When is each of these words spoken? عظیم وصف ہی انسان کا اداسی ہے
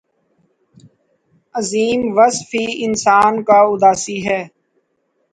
عظیم 1.55 2.01
وصف 2.17 2.49
ہی 2.55 2.65
انسان 2.85 3.33
کا 3.43 3.59
اداسی 3.73 4.17
ہے 4.27 4.41